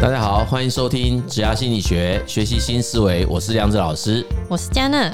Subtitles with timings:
[0.00, 3.26] 大家好，欢迎收听职涯心理学，学习新思维。
[3.26, 5.12] 我是梁子老师，我是嘉娜。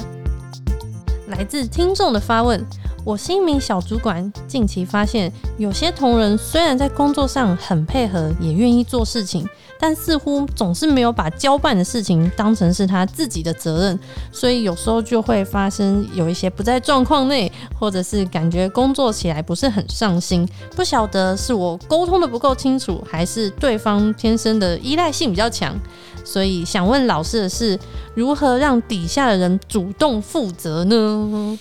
[1.26, 2.64] 来自听众的发问。
[3.04, 9.44] 我是一名小主管，近期发现有些同仁虽然在工作上很配合，也愿意做事情，
[9.78, 13.98] 但似乎总是没有把交办的事情当成是他自己的责任，
[14.32, 20.48] 所以有时候就会发生有一些不在状况内，或者是感觉工作起来不是很上心。
[20.74, 25.78] 不晓得是我沟通的不够清楚，还是对方天生的依赖性比较强，
[26.24, 27.78] 所以想问老师的是，
[28.14, 31.58] 如何让底下的人主动负责呢？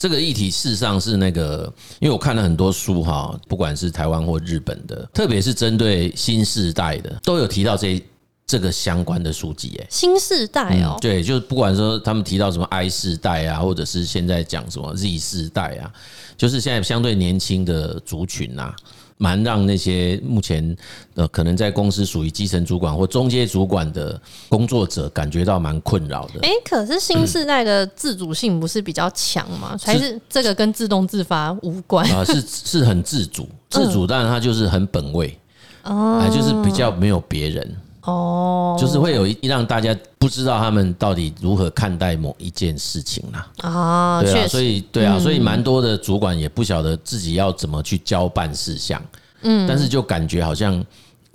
[0.00, 8.02] 这个议题事实上是那个，因为我看了很多书哈，不管是台湾或日本的，特别是针对新世代的，都有提到这
[8.46, 9.78] 这个相关的书籍。
[9.78, 15.92] 哎，新世代哦，对，就是不管说他们提到什么 I 世代啊，或者是现在讲什么 Z 世代啊，
[16.34, 18.74] 就是现在相对年轻的族群呐。
[19.22, 20.74] 蛮让那些目前
[21.14, 24.18] 呃可能在公司属于基层主管或中阶主管的
[24.48, 26.40] 工作者感觉到蛮困扰的。
[26.40, 29.76] 哎，可是新时代的自主性不是比较强吗？
[29.84, 32.24] 还是这个跟自动自发无关啊？
[32.24, 35.38] 是是很自主，自主当然它就是很本位，
[35.82, 37.76] 哦，就是比较没有别人。
[38.02, 43.50] 哦，就是会有一让大家不知道他们到底如何看待某一件事情啦。
[43.58, 49.02] 啊，对啊，所以对啊，所以蛮多的主管也不晓得自己要怎么去交办事项。
[49.42, 50.84] 嗯，但是就感觉好像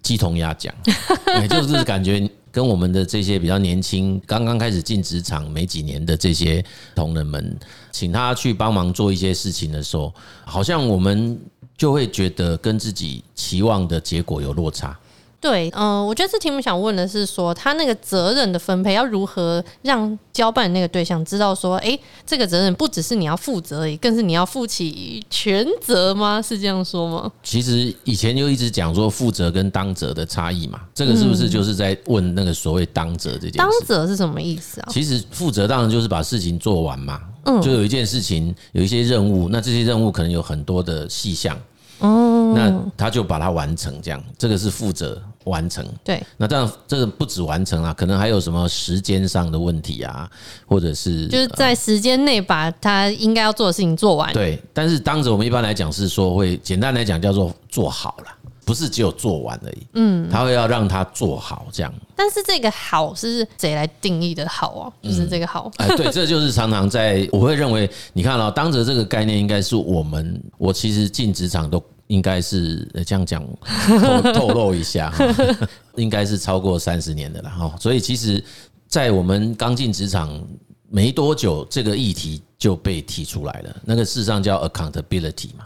[0.01, 0.73] 鸡同鸭讲，
[1.41, 6.63] 也就是感觉跟我们的这些比较年轻、刚刚开始进职场没几年的这些
[6.95, 7.57] 同仁们，
[7.91, 10.13] 请他去帮忙做一些事情的时候，
[10.45, 11.37] 好像我们
[11.77, 14.97] 就会觉得跟自己期望的结果有落差。
[15.39, 26.41] 对，嗯，我觉得这题目想问的是说，他那个责任的分配要如何让交办那个对象知道说，哎，这个责任不只是你要负责而已，更是你要负起全责吗？
[26.41, 27.31] 是这样说吗？
[27.43, 33.57] 其实以前就一直讲说负责跟当责的差异嘛，这个是不是就是在问那个所谓当责这件事？
[33.57, 34.87] 当责是什么意思啊？
[34.89, 41.55] 其实负责当然就是把事情做完嘛，嗯，就有一件事情有一些任务，那这些任务可能有很多的细项。
[41.99, 45.85] 哦，那他就把它完成，这样这个是负责完成。
[46.03, 50.29] 对，那当然这个不止完成啊，可能还有什么时间上的问题啊，
[50.65, 54.33] 或者是就是在时间内把他应该要做的事情做完。
[54.33, 58.44] 对，但是当时我们一般来讲是说会简单来讲叫做做好了。
[58.65, 61.93] 不是只有做完而已，嗯，他会要让他做好这样。
[62.15, 64.91] 但是这个好是谁来定义的好啊？
[65.03, 73.45] 就是这个好，哎，对， 这就是常常在我会认为，你看了当着这个概念，应该是我们我其实进职场都应该是这样讲
[73.87, 75.13] 透透露一下，
[75.95, 77.75] 应该是超过三十年的了哈。
[77.79, 78.43] 所以其实，
[78.87, 80.41] 在我们刚进职场
[80.89, 83.75] 没多久，这个议题就被提出来了。
[83.83, 85.65] 那个事实上叫 accountability 嘛。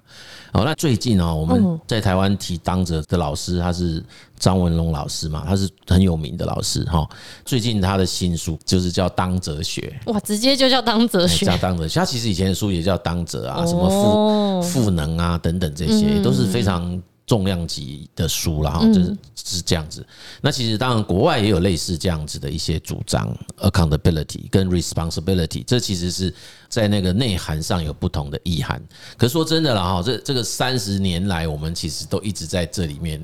[0.52, 4.04] 好，那最近啊，我们在台湾提当责的老师，他是
[4.38, 7.08] 张文龙老师嘛，他是很有名的老师哈。
[7.46, 11.98] 最近他的新书就是叫《当哲学》，哇，直接就叫《当哲学》，叫《当责学》。
[12.04, 17.02] 他其实以前的书也叫《当哲》啊，什么赋赋能啊等等这些，都是非常。
[17.30, 20.04] 重量级的书了哈，就是是这样子。
[20.42, 26.34] 那其实当然国外也有类似这样子的一些主张，accountability 跟 responsibility，这其实是
[26.68, 28.82] 在那个内涵上有不同的意涵。
[29.16, 33.24] 可是说真的了哈，这这个三十年来，我们其实都一直在这里面，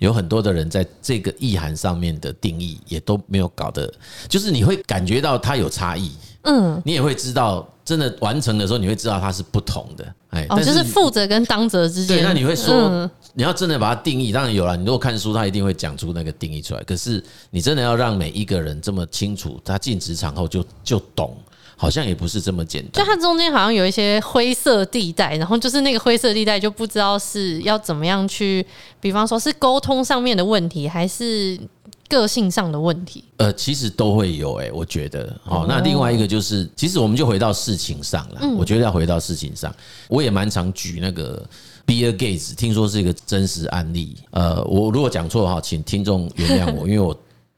[0.00, 3.90] 有很多的人在这个意涵上面的定义也都没有搞得，
[4.28, 6.12] 就是你会感觉到它有差异，
[6.42, 7.66] 嗯，你也会知道。
[7.86, 12.16] 真的完成的时候，你会知道它是不同的，哎，哦，就是负责跟当责之间。
[12.16, 14.74] 对，那你会说，你要真的把它定义，当然有了。
[14.74, 16.82] 你如果看书，他一定会讲出那个定义出来。
[16.84, 21.36] 可是你真的要让每一个人这么清楚，他进职场后就就懂，
[21.76, 23.04] 好像也不是这么简单。
[23.04, 28.66] 就它中间好像有一些灰色地带，然后就是那个灰色地带就不知道是要怎么样去，
[29.00, 31.60] 比方说是沟通上面的问题，还是。
[32.08, 38.48] 个性上的问题，呃，其实都会有哎，我觉得，好，那另外一个就是，其实我们就回到事情上了。
[38.56, 39.74] 我觉得要回到事情上，
[40.06, 41.44] 我也蛮常举那个
[41.86, 44.16] Bill Gates，听说是一个真实案例。
[44.30, 47.16] 呃，我如果讲错的话，请听众原谅我，因为我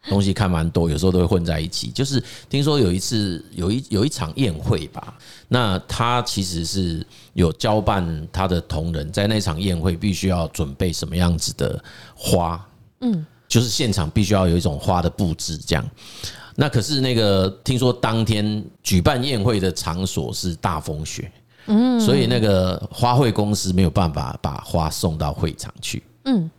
[0.08, 1.88] 东西看蛮多，有时候都会混在一起。
[1.88, 5.14] 就是听说有一次有一有一场宴会吧，
[5.48, 11.82] 那他其实是有交办他的同仁在那场宴会必须要准备什么样子的
[12.14, 12.69] 花，
[13.00, 13.24] 嗯。
[13.48, 15.82] 就是现场必须要有一种花的布置，这样。
[16.54, 21.32] 那可是那个听说当天举办宴会的场所是大风雪，
[21.69, 26.50] 嗯，所以那个花卉公司没有办法把花送到会场去，嗯。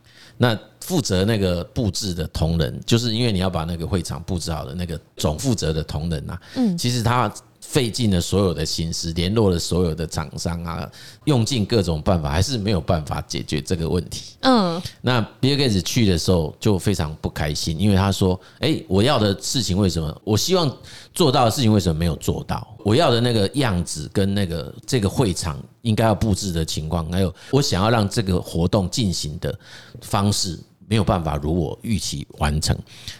[0.42, 7.30] 那负责那个布置的同仁，就是因为你要把那个会场布置好的那个总负责的同仁呐，嗯，其实他
[7.70, 10.90] 费尽了所有的心思，联络了所有的厂商啊，
[11.26, 14.34] 用尽各种办法，还是没有办法解决这个问题。
[14.40, 20.20] 嗯，那比尔盖茨去的时候就非常不开心，因为他说：“诶，我要的事情为什么？
[20.24, 20.68] 我希望
[21.14, 22.66] 做到的事情为什么没有做到？
[22.84, 29.56] 我要的那个样子跟那个这个会场应该要布置的情况，还有我想要让这个活动进行的
[30.00, 30.58] 方式。”
[30.90, 32.76] 没有办法如我预期完成，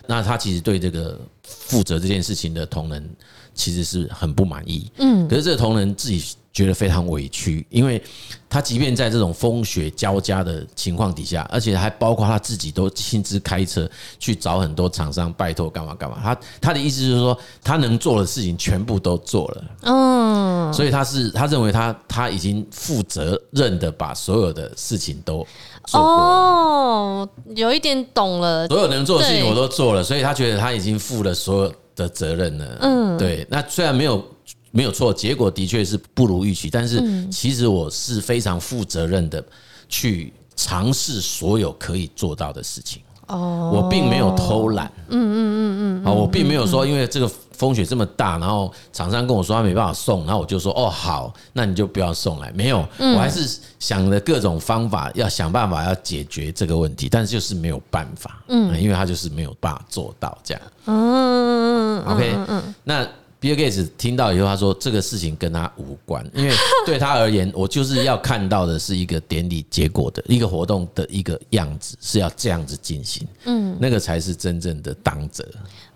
[0.09, 3.17] 那他其实对这个负责这件事情的同仁
[3.61, 4.91] 其实是很不满意。
[4.97, 8.03] 嗯，可是这个同仁自己觉得非常委屈，因为
[8.49, 16.19] 他即便在这种风雪交加的情况底下，而且还包括他自己都亲自开车去找很多厂商拜托干嘛干嘛。
[16.23, 19.65] 他他的意思就是说，他能做的事情全部都做了。
[19.83, 25.47] 嗯，所以他是他认为他他已经负责任的把所有的事情都。
[25.93, 28.67] 哦，有一点懂了。
[28.69, 32.79] 所有能做的事情我都做了，所以他觉得他已经负了所有的责任呢。
[32.81, 33.47] 嗯，对。
[33.51, 34.25] 那虽然没有
[34.71, 39.45] 没有错，结果的确是不如预期，但是其实我是非常负责任的
[39.89, 43.03] 去尝试所有可以做到的事情。
[43.31, 44.91] 哦，我并没有偷懒。
[45.09, 46.07] 嗯嗯嗯嗯。
[46.07, 47.31] 啊，我并没有说因为这个。
[47.61, 52.51] 风雪这么大，然后厂商跟我说他没办法送，然后我就说哦好，那你就不要送来。
[52.53, 60.63] 没有，我还是想了各种方法，要想办法要解决这个问题，但是就是没有办法，嗯，因为他就是没有办法做到这样。
[60.87, 62.35] 嗯，OK，
[62.83, 63.07] 那
[63.41, 66.55] 比尔盖茨听到以后，他说这个事情跟他无关，因为
[66.85, 75.43] 对他而言，我就是要看到的是一个典礼结果的一个活动的一个样子，是要这样子进行，嗯，那个才是真正的当责。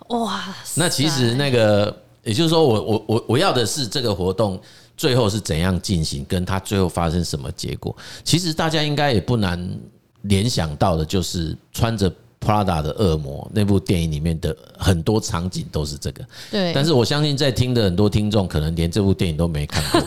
[0.08, 4.58] 哇，那其实那个，也就是说我，我我我我要的是这个活动
[4.96, 7.94] 最后是怎样进行，跟他最后发生什么结果。
[8.24, 9.78] 其实大家应该也不难
[10.22, 12.10] 联想到的，就是穿着。
[12.44, 16.72] Prada 的恶魔那部电影里面的很多场景都是这个，对。
[16.74, 20.00] 但是我相信在听的很多听众可能连这部电影都没看过。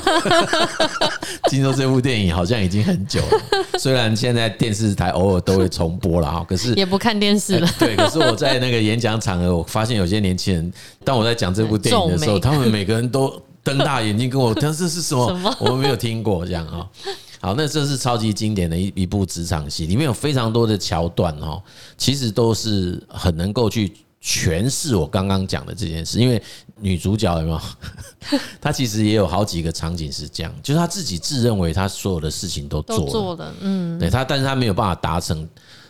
[1.50, 7.68] 听说这部电影好像已经很久了，虽然现在电视台偶尔都会重播了哈，可是也不看电视了。
[7.80, 10.74] 对，可是我在那个演讲场合，我发现有些年轻人，
[11.04, 15.56] 当我在讲这部电影的时候，他们每个人都瞪大眼睛跟我但这是什么？
[15.60, 16.86] 我们没有听过这样啊。
[17.40, 21.62] 好，那这是超级经典的一一部职场戏，里面有非常多的桥段哦，
[21.98, 23.92] 其实都是很能够去
[24.22, 26.20] 诠释我刚刚讲的这件事。
[26.20, 26.42] 因为
[26.80, 27.62] 女主角有没有？
[28.60, 35.48] 她其实也有好几个场景是这样，就是她自己自认为她所有的事情都做了，做了，嗯，对她，但是她没有办法达成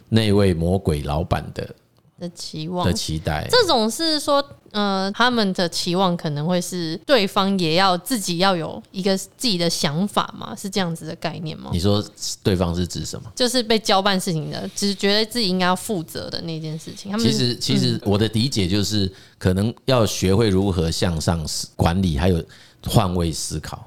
[0.10, 1.68] 那位魔鬼老板的。
[2.20, 10.56] 的期望的期待，这种是说，呃，他们的期望可能会是对方也要自己要有一个自己的想法嘛？
[10.56, 11.70] 是这样子的概念吗？
[11.72, 12.04] 你说
[12.42, 13.32] 对方是指什么？
[13.36, 17.12] 就是被交办事情的，只是觉得自己应该要负责的那件事情。
[17.12, 22.44] 他们其实，其实我的理解就是，可能要学会如何向上管理，还有
[22.86, 23.87] 换位思考。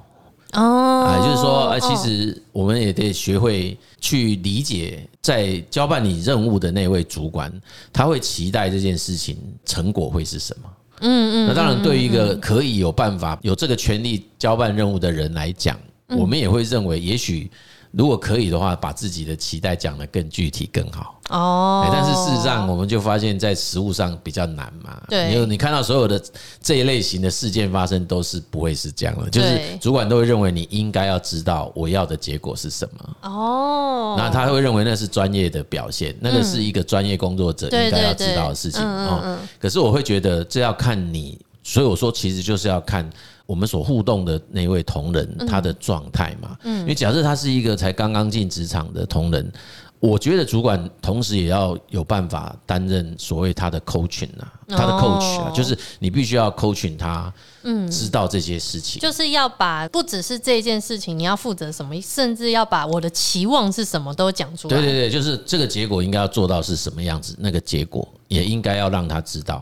[0.53, 7.53] 哦，啊，就是说，其实我们也得学会去理解，在交办你任务的那位主管，
[7.93, 10.69] 他会期待这件事情成果会是什么？
[11.01, 11.49] 嗯嗯。
[11.49, 17.51] 那当然，对于一个可以有办法有这个权利交办任务的人来讲，我们也会认为，也许。
[17.93, 21.89] 如果可以的话，把自己的期待讲得更具体更好哦。
[21.93, 24.97] 但是事实上，我们就发现，在实务上比较难嘛。
[25.09, 26.23] 对，你你看到所有的
[26.63, 29.29] 这一类型的事件发生，都是不会是这样的。
[29.29, 34.15] 就是主管都会认为你应该要知道我要的结果是什么哦。
[34.17, 39.37] 那他会认为那是专业的表现，那个是一个专业工作者应该要知道的事情哦。
[39.59, 43.11] 可是我会觉得这要看你，所以我说其实就是要看。
[43.51, 49.53] 我们所互动的那位同仁，他的状态嘛，嗯因为假设他是一个才刚刚进职场的同仁，
[49.99, 64.77] 我觉得主管同时也要有办法担任所谓他的 coaching 啊，他的 coach 啊，就是你必须要 coaching 他，嗯，知道这些事情，就是要把不只是这件事情，你要负责什么，甚至要把我的期望是什么都讲出来。
[64.77, 69.61] 对对对，就是这个结果应该要做到是什么样子，那个结果也应该要让他知道。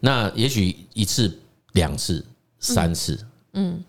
[0.00, 1.34] 那也许一次、
[1.72, 2.22] 两次、
[2.58, 3.18] 三次。
[3.52, 3.82] 嗯，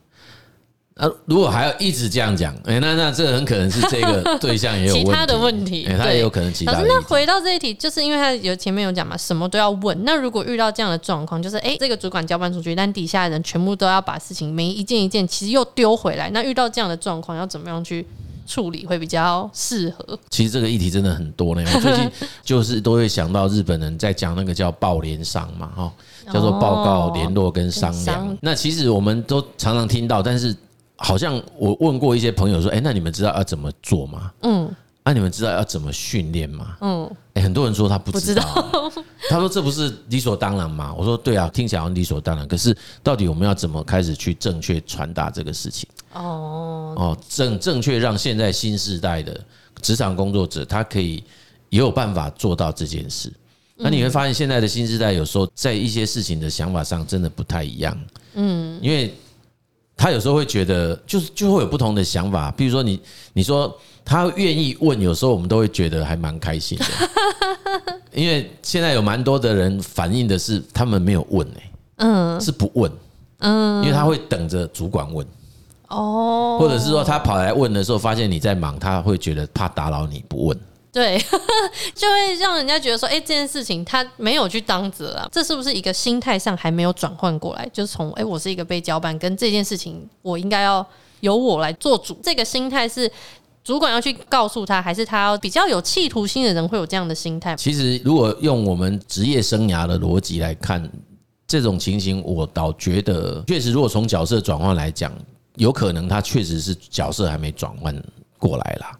[0.96, 9.98] 啊，如果还要一直这样讲，哎，那那这很可能是这个 对象也有其他的问题，他也有可能其他那回到这一题，就是因为他有前面有讲嘛，什么都要问。
[10.04, 16.30] 那如果遇到这样的状况，就是哎，这个主管交办出去，但底下的人全部都要把事情每一件一件，其实又丢回来。
[16.32, 18.06] 那遇到这样的状况，要怎么样去
[18.52, 20.20] 处理会比较适合？
[20.30, 21.64] 其实这个议题真的很多呢。
[21.74, 22.12] 我最近
[22.44, 25.92] 就是都会想到日本人在讲那个叫报联商嘛，哈。
[26.32, 28.38] 叫做报告、联络跟商量。
[28.42, 30.56] 那其实我们都常常听到，但是
[30.96, 34.70] 好像我问过一些朋友说：“哎，那你们知道要怎么做吗？”嗯，
[35.04, 36.78] 那你们知道要怎么训练吗？
[36.82, 38.44] 嗯，哎，欸，很多人说他不知道，
[39.30, 40.94] 他说这不是理所当然吗？
[40.98, 42.46] 我说对啊，听起来理所当然。
[42.46, 45.88] 可是到底我们要怎么开始去正确传达这个事情？
[46.14, 49.40] 哦哦，正正确让现在新时代的
[49.82, 51.24] 职场工作者，他可以
[51.70, 53.32] 也有办法做到这件事。
[53.78, 57.98] 那你会发现，现在的新时代有时候在一些事情的想法上真的不太一样。
[58.34, 59.16] 嗯，因为
[59.96, 62.52] 他有时候会觉得，就是就会有不同的想法。
[62.52, 63.00] 比如说你
[63.32, 63.74] 你说。
[64.04, 66.86] 他愿意问，有时候我们都会觉得还蛮开心的，
[68.12, 72.92] 因为现在有蛮多的人反映的是他们没有问哎，嗯，是不问，
[73.40, 75.26] 嗯，因为他会等着主管问，
[75.88, 80.60] 哦，或者是说他跑来问的时候，发现你在忙，他会觉得怕打扰你不问，
[80.92, 81.18] 对，
[81.96, 87.70] 就会让人家觉得说，哎，这件事情他没有去当责啊，这是不是一个心态上还没有转换过来？
[87.72, 90.86] 就是从哎，我是一个被交办，跟这件事情我应该要
[91.22, 93.10] 由我来做主，这个心态是。
[93.64, 97.56] 主管要去告诉他，还是他比较有企图心的人会有这样的心态？
[97.56, 100.90] 其实，如果用我们职业生涯的逻辑来看，
[101.48, 105.14] 这种情形，我倒觉得确实，如果从角色转换来讲，
[105.56, 107.96] 有可能他确实是角色还没转换
[108.40, 108.98] 过来啦，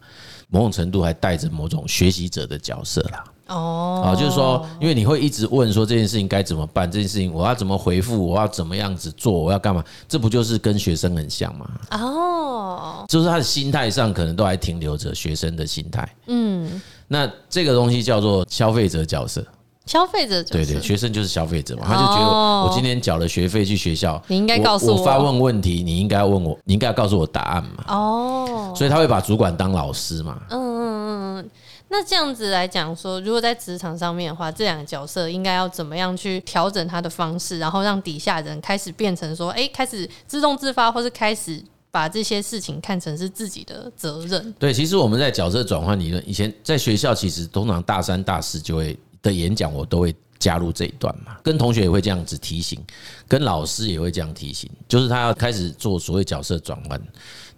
[0.48, 3.24] 某种程度还带着某种学习者的角色啦。
[3.52, 9.84] 哦，啊，就是说，因为你会一直问说这件事情该怎么办，这件事情我要怎么回复，我要怎么样子做，我要干嘛？
[10.08, 11.68] 这不就是跟学生很像吗？
[11.90, 16.08] 哦，就是他的心态上可能都还停留着学生的心态。
[16.26, 19.44] 嗯，那这个东西叫做消费者角色。
[19.84, 27.84] 消费者对对，学生就是消费者嘛，他就觉得我今天缴了学费去学校，你应该告诉我，我发问问题，你应该要问我，你应该要告诉我答案嘛。
[27.88, 30.38] 哦，所以他会把主管当老师嘛。
[31.92, 44.54] 那这样子来讲说，如果在职场上面的话，这两个角色应该要怎么样去调整他的方式，然后让底下人开始变成说，哎，开始自动自发，或是开始把这些事情看成是自己的责任。
[44.58, 52.82] 对，其实我们在角色转换理论，以前在学校其实通常大三、大四就会的演讲，我都会加入这一段嘛，跟同学也会这样子提醒，
[53.28, 56.98] 跟老师也会这样提醒，就是他要开始做所谓角色转换，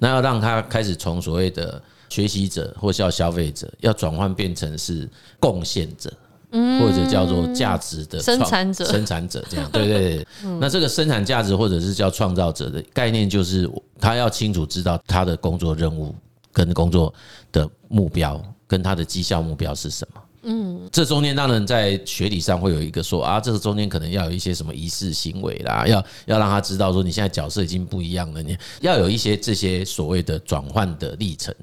[0.01, 1.81] 那要让他开始从所谓的。
[2.09, 5.09] 学习者或叫消费者，要转换变成是
[5.41, 6.13] 贡献者，
[6.51, 10.27] 或者叫做价值的生产者，生产者这样，对对对。
[10.61, 13.69] 那这个生产价值或者是叫创造者的概念，就是
[13.99, 16.15] 他要清楚知道他的工作任务
[16.53, 17.13] 跟工作
[17.51, 20.21] 的目标，跟他的绩效目标是什么。
[20.45, 31.55] 嗯，这中间当然在学理上会有一个说啊，这个中间可能要有一些什么仪式行为啦，要要让他知道说你现在角色已经不一样了，你要有一些这些所谓的转换的历程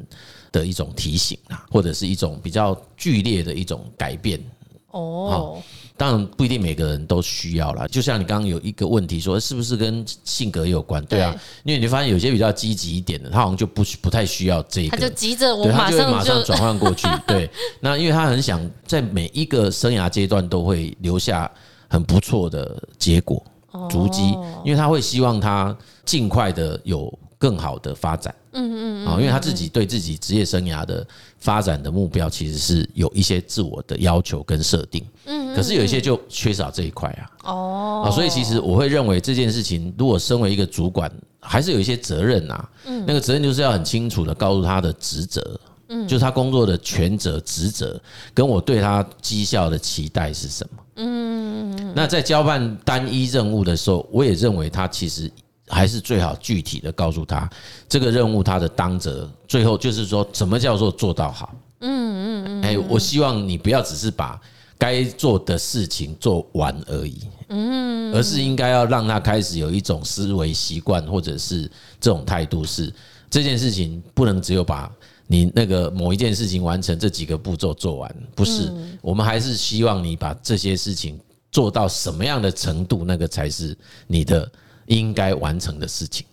[0.51, 4.43] 的一种提醒啊，或者是一种比较剧烈的一种改变。
[4.91, 5.61] 哦。
[6.01, 11.05] 当然不一定每个人都需要啦，就像你刚刚有一个问题说，是不是跟性格有关？
[11.05, 11.31] 对啊，
[11.63, 17.07] 因为你发现有些比较积极一点的，他好像就不不太需要这个，他就急着我马上马上转换过去。
[17.27, 17.47] 对，
[17.81, 21.47] 那因为他很想在每一个生涯阶段都会留下
[21.87, 23.45] 很不错的结果
[23.87, 24.23] 足迹，
[24.65, 28.33] 因为他会希望他尽快的有更好的发展。
[28.53, 31.07] 嗯嗯啊，因为他自己对自己职业生涯的
[31.41, 35.03] 发展的目标，其实是有一些自我的要求跟设定。
[35.25, 37.51] 嗯，可是有一些就缺少这一块啊。
[37.51, 42.69] 哦，啊，所以其实我会认为这件事情，如果身为一个主管，还是有一些责任呐。
[42.85, 47.99] 嗯，那个责任就是要很清楚的告诉他的职责，嗯，就是他工作的权责、职责，
[48.33, 50.83] 跟我对他绩效的期待是什么。
[50.97, 55.29] 嗯，那在交办单一任务的时候，我也认为他其实。
[55.71, 57.49] 还是最好具体的告诉他
[57.87, 61.55] 这个任务他的当责，最后就是说什么叫做做到好。
[61.79, 62.61] 嗯嗯嗯。
[62.61, 64.39] 哎，我希望你不要只是把
[64.77, 67.21] 该做的事情做完而已。
[67.47, 68.13] 嗯。
[68.13, 71.63] 而是应该要让他开始有一种思维习惯，或者是
[72.01, 72.93] 这种态度，是
[73.29, 74.91] 这件事情不能只有把
[75.25, 78.69] 你那个某一件事情完成这几个步骤做完，不是。
[79.01, 81.17] 我们还是希望你把这些事情
[81.49, 83.75] 做到什么样的程度，那个才是
[84.05, 84.51] 你的。
[84.87, 86.25] 应该完成的事情，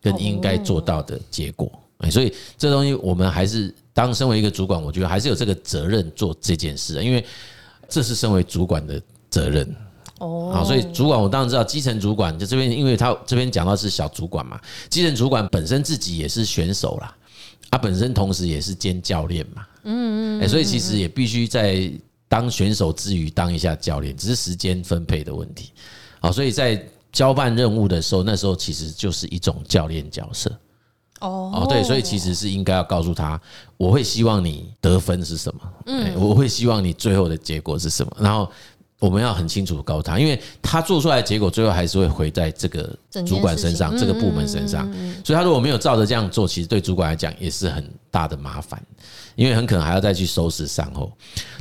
[0.00, 1.70] 跟应该做到的结果，
[2.10, 7.24] 所以这东西我们还是当身为一个主管，我觉得还是有这个责任做这件事，因为
[7.88, 9.74] 这是身为主管的责任。
[10.18, 17.14] 哦，好，所以主管我当然知道，基层主管就这边，因为他这边讲到是小主管嘛，基层主管本身自己也是选手啦，
[17.70, 21.90] 他本身同时也是兼教练嘛，嗯嗯，所以其实也必须在
[22.28, 25.72] 当选手之余当一下教练，只是时间分配的问题。
[26.20, 26.82] 好，所以在。
[27.16, 30.52] 交办任务的时候，那时候其实就是一种教练角色。
[31.20, 33.40] 哦哦，对，所以其实是应该要告诉他，
[33.78, 38.46] 我会希望你得分是什么，嗯，我会希望你最后的结果是什么，然后
[38.98, 42.94] 我们要很清楚的告诉他，因为他做出来的结果最后还是会回在这个
[43.26, 44.86] 主管身上，这个部门身上，
[45.24, 48.78] 所以他如果没有照着这样做，其实对主管来讲也是很大的麻烦。
[49.36, 51.12] 因为很可能还要再去收拾善后。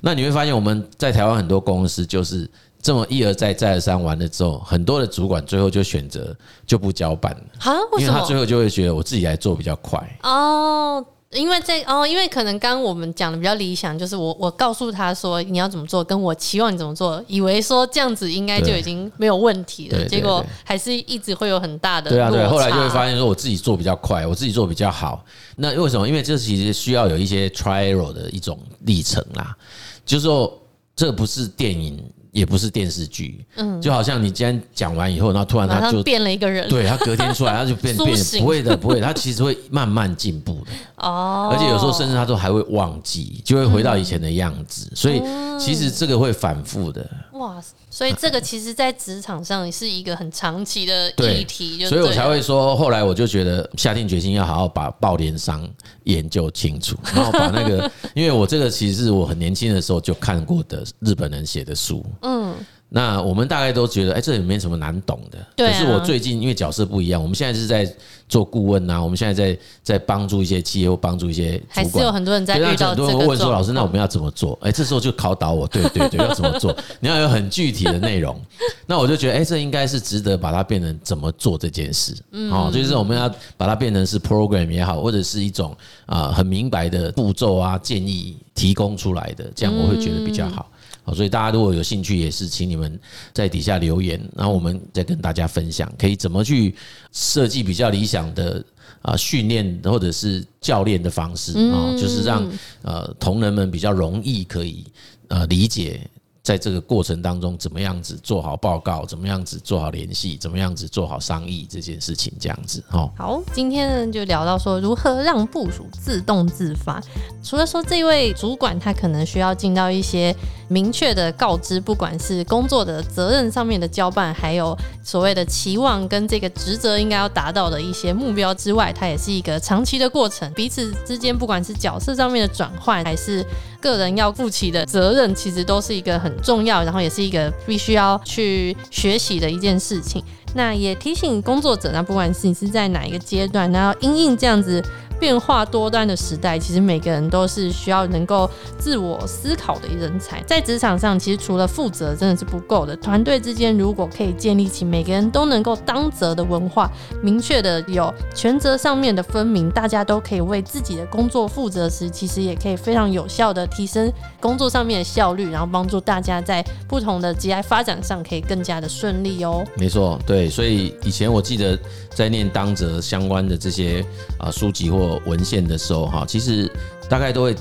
[0.01, 2.49] 那你会发现我们在台湾很多公司就是
[2.85, 6.37] 这么一而再再而三完了之后，很多的主管最后就选择
[6.67, 7.73] 就不交办了啊？
[7.93, 8.07] 为什么？
[8.07, 11.03] 因为他最后就会觉得我自己来做比较快哦。
[11.31, 22.11] 因为这哦，因为可能刚刚我们讲的比较理想，就是我我告诉他说你要怎么做，跟我期望你怎么做，以为说这样子应该就已经没有问题了，结果还是一直会有很大的。
[22.11, 25.25] 对啊，对，后来就会发现说我自己做比较快，我自己做比较好。
[25.55, 26.07] 那为什么？
[26.07, 29.57] 因为这其实需要有一些 trial 的一种历程啦，
[30.05, 30.53] 就是说
[30.95, 31.99] 这不是电影。
[32.35, 40.71] 也不是电视剧，嗯，就好像你今天讲完以后，然后突然他就变了一个人，对，他隔天出来他就变 变，不会的，不会，他其实会慢慢进步的。
[40.97, 45.21] 哦，而且有时候甚至他都还会忘记，就会回到以前的样子，所以
[45.57, 47.09] 其实这个会反复的。
[47.37, 55.67] 哇，所以这个其实，在职场上是一个很长期的议题，对，所以我才会说，后来我就觉得下定决心要好好把爆联商
[56.03, 62.55] 研究清楚，然后把那个， 因为我这个其实是我很年轻的时候就看过的日本人写的书，嗯。
[62.95, 65.37] 那我们大概都觉得，哎，这也没什么难懂的。
[65.53, 65.67] 对。
[65.67, 67.85] 可是我最近因为角色不一样，我们现在是在
[68.29, 71.83] 做顾问呐，我们现在在在帮助一些企业，或帮助一些主管。
[71.83, 73.07] 还是有很多人在遇到这个。
[73.07, 75.67] 很多人问说：“老师，那我们要怎么做？”哎，这时候就考倒我。
[75.67, 76.73] 对对对，要怎么做？
[77.01, 78.39] 你要有很具体的内容。
[78.87, 82.15] 那我就觉得，哎，这应该是值得把它变成怎么做这件事。
[82.31, 82.49] 嗯。
[82.49, 85.75] 哦，就是我们要把它变成是 program 也好，或者是一种
[86.05, 90.71] 啊很明白的步骤啊建议提供出来的，这样我会觉得比较好。
[91.05, 92.99] 好，所以大家如果有兴趣，也是请你们
[93.31, 96.75] 在底下留言，然后我们再跟大家分享，可以怎么去
[97.11, 98.65] 设计比较理想的
[99.03, 102.45] 啊训练或者是教练的方式啊，就是让
[102.81, 104.83] 呃同仁们比较容易可以
[105.29, 106.01] 呃理解。
[106.45, 109.03] 在这个过程当中，怎么样子做好报告？
[109.03, 110.37] 怎么样子做好联系？
[110.37, 112.31] 怎么样子做好商议这件事情？
[112.39, 113.09] 这样子哈。
[113.17, 117.01] 好，今天呢就聊到说如何让部署自动自发。
[117.43, 120.35] 除了说这位主管他可能需要尽到一些
[120.67, 130.51] 明确的告知，不管是工作的责任上面的交办，还有所谓的期望跟这个职责应该要达到的一些目标之外，它也是一个长期的过程。
[130.53, 133.43] 彼此之间不管是角色上面的转换，还是
[133.85, 140.23] 个人要负起的责任，其实都是一个很重要，然后也是一个必须要去学习的一件事情。
[140.55, 144.83] 那也提醒工作者，那不管是你是在哪一个阶段，然后因应这样子。
[145.19, 150.41] 变化多端的时代，其实每个人都是需要能够自我思考的人才。
[150.43, 152.95] 在职场上，其实除了负责真的是不够的。
[152.97, 169.65] 团队之间如果可以建立起每个人都能够当责的文化，明确的有权责上面的分明，大家都可以为自己的工作负责时，其实也可以非常有效的提升工作上面的效率，然后帮助大家在不同的 G I 发展上可以更加的顺利哦。
[169.77, 171.77] 没错，对，所以以前我记得
[172.09, 174.03] 在念当责相关的这些
[174.39, 176.71] 啊书籍或文献的时候，哈，其实
[177.09, 177.55] 大概都会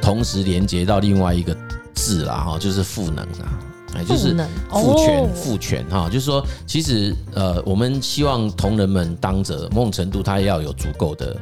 [0.00, 1.56] 同时连接到另外一个
[1.94, 3.58] 字啦，哈，就是赋能啊，
[3.94, 4.36] 哎，就是
[4.70, 11.36] 赋权，赋权哈，就是说，其实呃，我们希望同仁们当着，某种程度他也要有足够的。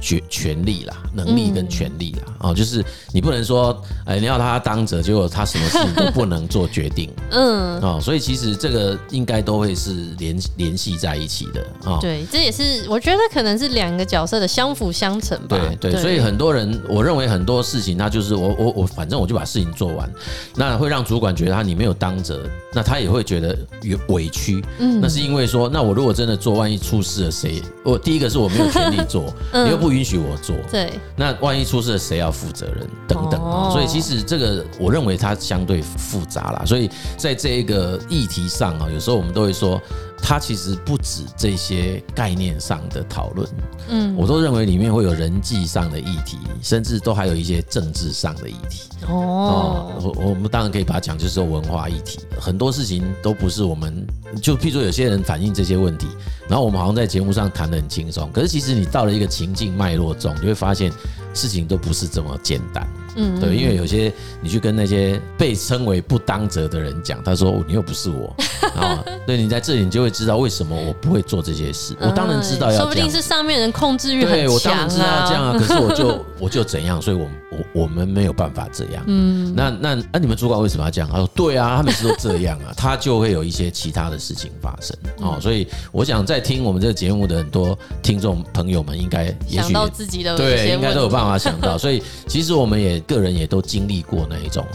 [0.00, 20.08] 权权力啦，能力跟权力啦，哦，就是你不能说，哎，你要他当着，结果他什么事都不能做决定， 嗯，哦，所以其实这个应该都会是联联系在一起的，啊，对，这也是我觉得可能是两个角色的相辅相成吧，对对，所以很多人，我认为很多事情，他就是我我我，反正我就把事情做完，
[20.54, 22.38] 那会让主管觉得他你没有当着，
[22.72, 27.62] 那他也会觉得有委屈，嗯，那是因为说，那我如果真的做，万一出事了，谁？
[27.82, 29.85] 我第一个是我没有权利做，你又不。
[29.86, 32.84] 不允许我做，对，那万一出事了，谁要负责任？
[33.06, 36.64] 等等啊，所以其实这个我认为它相对复杂啦。
[36.66, 39.80] 所以在这一个议题上啊，有时候我们都会说。
[40.22, 43.48] 它其实不止这些概念上的讨论，
[43.88, 48.88] 嗯，我都认为里面会有人际上的议题，甚至都还有一些政治上的议题。
[49.08, 54.04] 哦，我我们当然可以把它讲，就是说文化议题，很多事情都不是我们
[54.42, 56.08] 就譬如说有些人反映这些问题，
[56.48, 60.90] 然后我们好像在节目上谈的很轻松，可是其实你到了一个情境脉络中，你会发现
[61.34, 62.88] 事情都不是这么简单。
[63.18, 68.34] 嗯，对，因为有些你去跟那些被称为不当责的人讲，他说你又不是我。
[68.74, 71.96] 啊， 对，你在这里你就会知道为什么我不会做这些事。
[72.00, 79.02] 我当然知道要说不定是上面人控制欲很强我当然知道要这样啊， 可是我就我就怎样，所以我我我们没有办法这样。
[79.06, 81.08] 嗯，那那那你们主管为什么要这样？
[81.10, 85.38] 他说对啊，他每次都这样啊，他就会有一些其他的事情发生哦。
[85.40, 91.78] 所以我想在听我们这个节目的很多听众朋友们，应该也许想到自己的对，应该都有办法想到。
[91.78, 92.96] 所以其实我们也。
[93.06, 94.66] 个人也都经历过那一种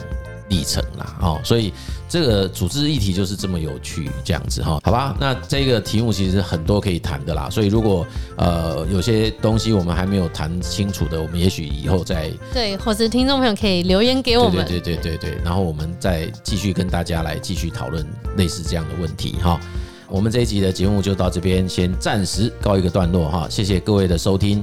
[0.51, 1.73] 历程啦，哦，所以
[2.09, 5.15] 这个组织议题就是这么有趣，这样子哈，好吧？
[5.17, 19.57] 那这个题目其实很多可以谈的啦，所以如果呃有些东西我们还没有谈清楚的，我们也许以后再对，或者听众朋友可以留言给我们，对对对对对，然后我们再继续跟大家来继续讨论类似这样的问题哈。
[20.09, 24.61] 我们这一集的节目就到这边，先暂时告一个段落哈，谢谢各位的收听，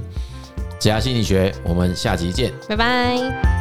[0.79, 3.58] 解压心理学，我们下集见，拜拜。